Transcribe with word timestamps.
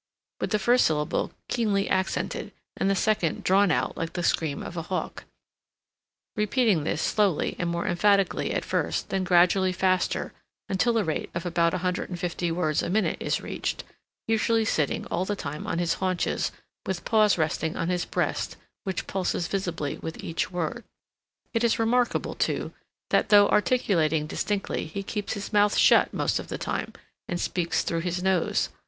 with 0.39 0.49
the 0.49 0.57
first 0.57 0.87
syllable 0.87 1.31
keenly 1.47 1.87
accented, 1.87 2.51
and 2.75 2.89
the 2.89 2.95
second 2.95 3.43
drawn 3.43 3.69
out 3.69 3.95
like 3.95 4.13
the 4.13 4.23
scream 4.23 4.63
of 4.63 4.75
a 4.75 4.81
hawk,—repeating 4.89 6.83
this 6.83 6.99
slowly 6.99 7.55
and 7.59 7.69
more 7.69 7.85
emphatically 7.85 8.51
at 8.51 8.65
first, 8.65 9.09
then 9.09 9.23
gradually 9.23 9.71
faster, 9.71 10.33
until 10.67 10.97
a 10.97 11.03
rate 11.03 11.29
of 11.35 11.45
about 11.45 11.73
150 11.73 12.51
words 12.51 12.81
a 12.81 12.89
minute 12.89 13.17
is 13.19 13.41
reached; 13.41 13.83
usually 14.27 14.65
sitting 14.65 15.05
all 15.11 15.23
the 15.23 15.35
time 15.35 15.67
on 15.67 15.77
his 15.77 15.93
haunches, 15.93 16.51
with 16.87 17.05
paws 17.05 17.37
resting 17.37 17.75
on 17.77 17.87
his 17.89 18.03
breast, 18.03 18.57
which 18.85 19.05
pulses 19.05 19.47
visibly 19.47 19.99
with 19.99 20.23
each 20.23 20.49
word. 20.49 20.83
It 21.53 21.63
is 21.63 21.77
remarkable, 21.77 22.33
too, 22.33 22.73
that, 23.11 23.29
though 23.29 23.49
articulating 23.49 24.25
distinctly, 24.25 24.85
he 24.87 25.03
keeps 25.03 25.33
his 25.33 25.53
mouth 25.53 25.77
shut 25.77 26.11
most 26.11 26.39
of 26.39 26.47
the 26.47 26.57
time, 26.57 26.91
and 27.27 27.39
speaks 27.39 27.83
through 27.83 28.01
his 28.01 28.23
nose. 28.23 28.69